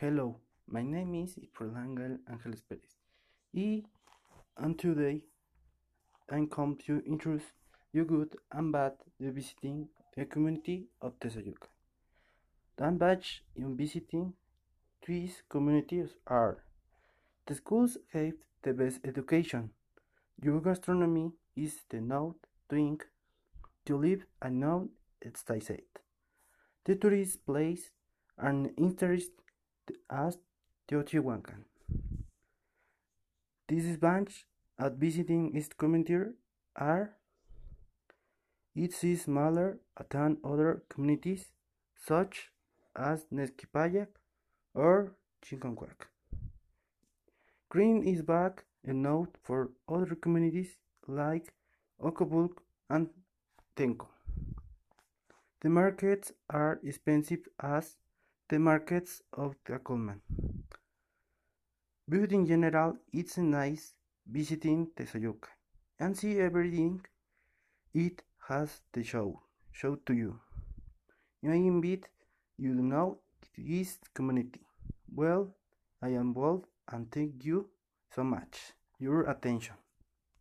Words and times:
Hello, 0.00 0.38
my 0.66 0.80
name 0.82 1.14
is 1.14 1.34
Iprolangel 1.36 2.20
Angeles 2.26 2.62
Perez, 2.62 2.96
and 4.56 4.78
today 4.78 5.24
I 6.30 6.46
come 6.50 6.78
to 6.86 7.02
introduce 7.04 7.42
you 7.92 8.06
good 8.06 8.34
and 8.50 8.72
bad 8.72 8.92
the 9.20 9.30
visiting 9.30 9.88
the 10.16 10.24
community 10.24 10.86
of 11.02 11.20
Tezoyuca. 11.20 11.68
The 12.78 12.88
advantage 12.88 13.44
in 13.54 13.76
visiting 13.76 14.32
these 15.06 15.42
communities 15.50 16.14
are 16.26 16.64
the 17.46 17.56
schools 17.56 17.98
have 18.14 18.32
the 18.62 18.72
best 18.72 19.00
education, 19.04 19.68
your 20.42 20.62
gastronomy 20.62 21.32
is 21.54 21.76
the 21.90 22.00
note 22.00 22.46
drink 22.70 23.04
to 23.84 23.98
live 23.98 24.24
and 24.40 24.60
know 24.60 24.88
stay 25.34 25.60
safe. 25.60 25.92
The 26.86 26.96
tourist 26.96 27.44
place 27.44 27.90
and 28.38 28.70
interest 28.78 29.32
as 30.08 30.38
Teotihuacan. 30.88 31.64
Disadvantages 33.68 34.44
at 34.78 34.94
visiting 34.94 35.52
this 35.52 35.68
community 35.68 36.32
are 36.76 37.16
it 38.74 39.04
is 39.04 39.22
smaller 39.22 39.78
than 40.10 40.38
other 40.44 40.82
communities 40.88 41.46
such 41.94 42.50
as 42.96 43.26
Nexquipayac 43.32 44.08
or 44.74 45.12
Chiconcuac. 45.44 46.06
Green 47.68 48.02
is 48.02 48.22
back 48.22 48.64
a 48.86 48.92
note 48.92 49.36
for 49.42 49.70
other 49.88 50.14
communities 50.14 50.76
like 51.06 51.52
Ocobolc 52.02 52.58
and 52.88 53.08
Tenco. 53.76 54.06
The 55.60 55.68
markets 55.68 56.32
are 56.48 56.80
expensive 56.82 57.48
as 57.60 57.96
the 58.50 58.58
markets 58.58 59.22
of 59.32 59.54
Tacolman. 59.64 60.20
But 62.08 62.32
in 62.32 62.46
general, 62.46 62.96
it's 63.12 63.38
nice 63.38 63.94
visiting 64.28 64.88
Tezoyuca 64.96 65.46
and 66.00 66.16
see 66.16 66.40
everything 66.40 67.00
it 67.94 68.22
has 68.48 68.80
to 68.92 69.04
show, 69.04 69.40
show 69.70 69.94
to 70.06 70.14
you. 70.14 70.40
I 71.44 71.52
invite 71.52 72.08
you 72.58 72.74
to 72.74 72.82
know 72.82 73.18
this 73.56 73.98
community. 74.14 74.62
Well, 75.14 75.54
I 76.02 76.08
am 76.08 76.32
bold 76.32 76.66
and 76.90 77.08
thank 77.12 77.44
you 77.44 77.68
so 78.12 78.24
much 78.24 78.72
your 78.98 79.30
attention. 79.30 79.74